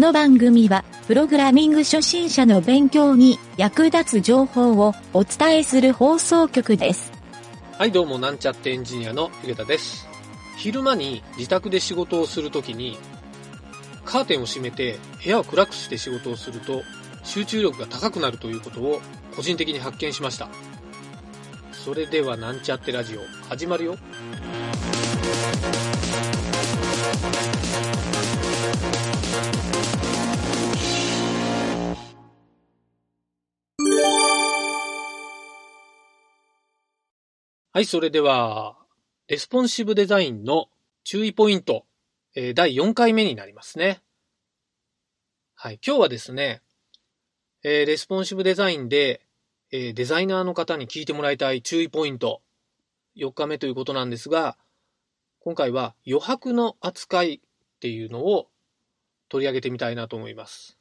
[0.00, 7.12] この番組は、プログラミング初心者の勉強に役立つ情報をお伝えする放送局です。
[7.76, 10.08] はい、どうも、なんちゃってエンジニアのゆげたです。
[10.56, 12.96] 昼間に自宅で仕事をするときに、
[14.06, 16.80] カーテンを閉めて部屋を暗くして仕事をすると、
[17.22, 19.02] 集中力が高くなるということを
[19.36, 20.48] 個人的に発見しました。
[21.72, 23.20] それでは、なんちゃってラジオ、
[23.50, 23.98] 始まるよ。
[37.72, 38.76] はい、それでは、
[39.28, 40.66] レスポンシブデザインの
[41.04, 41.86] 注意ポイント、
[42.34, 44.02] えー第4回目になりますね。
[45.54, 46.62] はい、今日はですね、
[47.62, 49.24] えーレスポンシブデザインで、
[49.70, 52.42] えーデザイナーの方に聞いてもらいたい注意ポイント、
[53.16, 54.58] 4日目ということなんですが、
[55.38, 57.40] 今回は余白の扱いっ
[57.78, 58.48] ていうのを
[59.28, 60.76] 取り上げてみたいなと思います。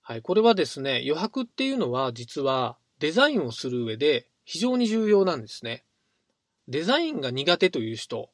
[0.00, 5.84] はい、これはですね、余白っていうのは実はデザインをする上で非常に重要なんですね。
[6.68, 8.30] デザインが苦手という人、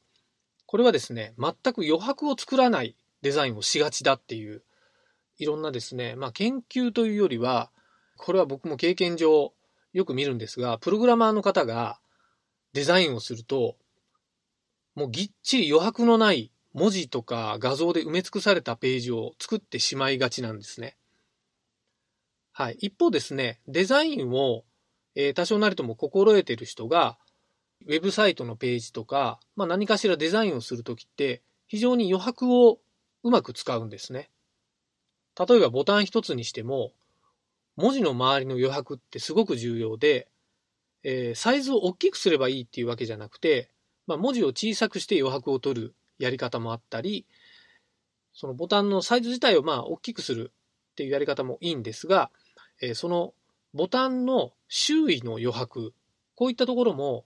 [0.65, 4.61] これはですね、全く余白を作らないデザインをしがちだっていう、
[5.37, 7.71] いろんなですね、まあ研究というよりは、
[8.17, 9.53] これは僕も経験上
[9.93, 11.99] よく見るんですが、プログラマーの方が
[12.73, 13.77] デザインをすると、
[14.95, 20.97] もうぎっちり余白のない文字とか画像で埋め尽くされたページを作ってしまいがちなんですね。
[22.51, 22.77] はい。
[22.79, 24.65] 一方ですね、デザインを、
[25.15, 27.17] えー多少なりとも心得ている人が、
[27.85, 32.79] ウェブサイトのページとか、まあ、何かしらデザインをするときって、非常に余白を
[33.23, 34.29] うまく使うんですね。
[35.37, 36.93] 例えばボタン一つにしても、
[37.75, 40.29] 文字の周りの余白ってすごく重要で、
[41.03, 43.69] えーサイズを大きくすればいいっていうわけじゃなくて、
[44.07, 47.25] まあ、文字を小さくして余白を取るやり方もあったり、
[48.33, 50.51] そのボタンのサイズ自体をまあ大きくする
[50.91, 52.31] っていうやり方もいいんですが、
[52.81, 53.33] えーその
[53.73, 55.93] ボタンの周囲の余白、
[56.35, 57.25] こういったところも、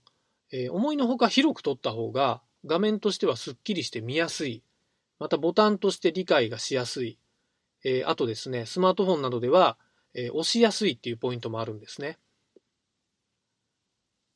[0.52, 4.64] えー思いのほか広く取った方が画面としてはスッキリして見やすい。
[5.20, 7.18] またボタンとして理解がしやすい。
[7.84, 9.78] えーあとですね、スマートフォンなどでは、
[10.14, 12.18] えー押しやすいっていうポイントもあるんですね。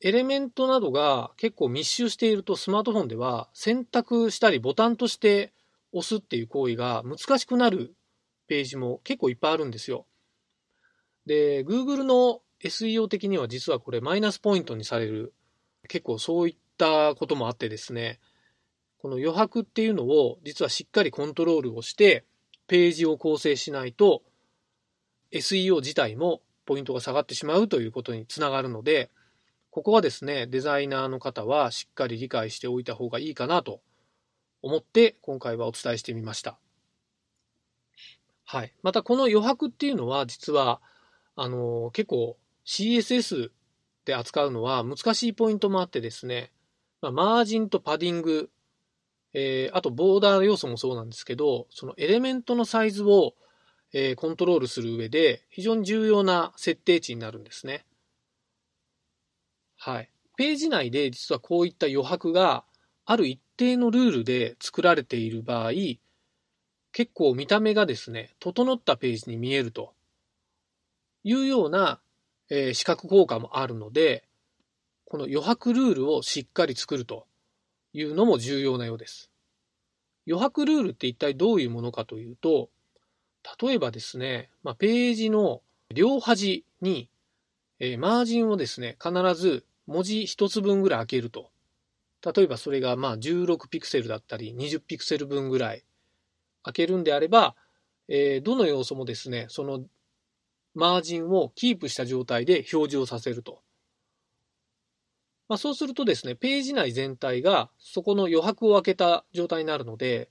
[0.00, 5.52] エレメントなどが結構密集しているとスマートフォンでは選択したりボタンとして
[5.92, 7.94] 押すっていう行為が難しくなる
[8.46, 10.06] ページも結構いっぱいあるんですよ。
[11.26, 15.32] で、Google の SEO 的には実はこれマイナスポイントにされる
[15.88, 18.20] 結構そういったこともあってですね、
[18.98, 22.24] この余白っていうのを実はしっかりコントロールをして
[22.66, 24.22] ページを構成しないと
[25.32, 29.10] SEO 自体もポイントが下がってしまうということにつながるので、
[29.70, 33.80] ここはですね、デザイナーの方はしっかり理解しておいた方がいいかなと
[34.62, 36.58] 思って今回はお伝えしてみました。
[38.44, 38.72] はい。
[38.82, 40.80] またこの余白っていうのは実は
[41.36, 43.50] あの結構 CSS
[44.04, 46.52] で扱うのは難しいポイントもあってですね、
[47.00, 48.50] まあ、マージンとパディング、
[49.32, 53.34] えーあとボーダー要素もそうなんですけど、そのエレメントのサイズを、
[53.92, 57.84] えーコントロールする上で非常に重要な設定値になるんですね。
[59.76, 60.10] はい。
[60.36, 62.64] ページ内で実はこういった余白が
[63.04, 65.72] ある一定のルールで作られている場合、
[66.92, 69.92] 結構見た目がですね、整ったページに見えると
[71.22, 72.00] いうような、
[72.50, 74.24] えー視覚効果もあるので、
[75.04, 77.26] この余白ルールをしっかり作ると
[77.92, 79.30] いうのも重要なようです。
[80.26, 82.70] 余白ルールって一体どういうものかというと、
[83.62, 85.62] 例えばですね、まあ、ページの
[85.92, 87.10] 両端に、
[87.78, 91.50] えーマージンをですね、必ず文字一つ分ぐらい開けると。
[92.34, 95.84] 例えばそれがまあ16ピクセルだったり20ピクセル分ぐらい
[96.62, 97.54] 開けるんであれば、
[98.08, 99.84] えーどの要素もですね、その
[100.74, 103.62] マージンをキープした状態で表示をさせると。
[105.48, 110.30] まあ、そうするとですね、ページ内全体がそこの余白を空けた状態になるので、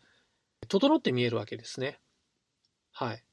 [0.68, 2.00] 整って見えるわけですね。
[2.92, 3.24] はい。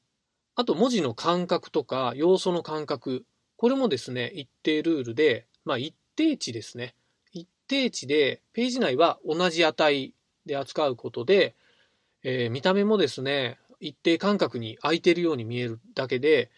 [0.55, 3.25] あと文字の間隔とか要素の間隔、
[3.57, 6.95] これもですね、一定ルールで、まあ一定値ですね。
[7.31, 10.13] 一定値でページ内は同じ値
[10.45, 11.55] で扱うことで、
[12.23, 16.51] えー見た目もですね、一定間隔に空いてるように見えるだけで、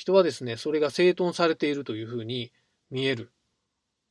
[0.00, 2.52] 人はですね、それが整頓されているというふうに
[2.90, 3.32] 見える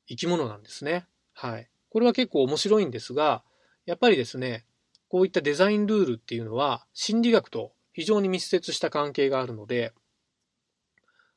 [0.07, 1.07] 生き物なんですね。
[1.33, 1.67] はい。
[1.89, 3.43] これは結構面白いんですが、
[3.87, 4.67] やっぱりですね、
[5.07, 9.91] こういったデザインルールっていうのは心理学と非常に密接した関係があるので、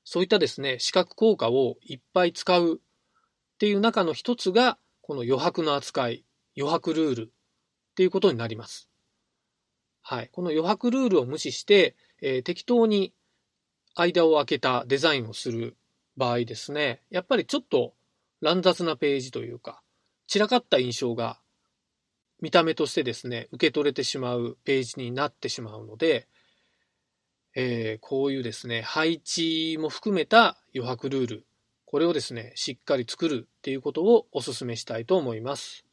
[0.04, 6.26] そういったですね、視覚効果をいっぱい使うっていう中の一つが、この余白の扱い、
[6.58, 8.90] 余白ルールっていうことになります。
[10.02, 10.28] はい。
[10.30, 13.14] この余白ルールを無視して、えー、適当に
[13.94, 15.76] 間を空けたデザインをする
[16.16, 17.94] 場合ですね、やっぱりちょっと
[18.40, 19.82] 乱雑なページというか、
[20.26, 21.38] 散らかった印象が
[22.40, 26.26] 見た目としてですね、受け取れてしまうページになってしまうので、
[27.54, 31.46] えー、こういうですね、配置も含めた余白ルール、
[31.84, 35.84] これをですね、しっかり作るっていうことをお勧めしたいと思います。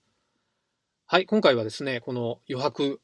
[1.06, 3.01] はい、今回はですね、この余白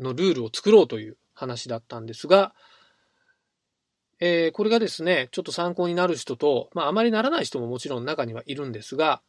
[0.00, 2.54] のルールを作ろうという話だったんですが、
[4.18, 9.20] えー、これがですね、ちょっと参考になる人と、まあ、あまりならない人ももちろん中にはいるんですが、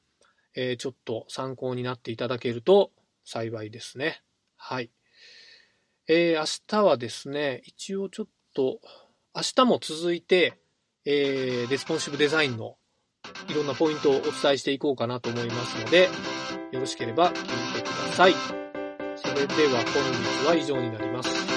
[0.55, 2.91] えー、ちょっと参考になっていただけると
[3.25, 4.21] 幸いですね。
[4.55, 4.89] はい。
[6.07, 8.79] えー、明日はですね、一応ちょっと、
[9.35, 10.57] 明日も続いて、
[11.05, 12.77] えー、レスポンシブデザインの
[13.49, 16.09] いろんなポイントをお伝えしていこうかなと思いますので、
[16.71, 17.43] よろしければ聞い
[17.75, 18.33] てください。
[19.17, 21.56] それでは本日は以上になります。